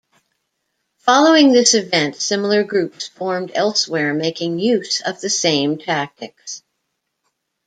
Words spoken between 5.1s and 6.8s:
the same tactics.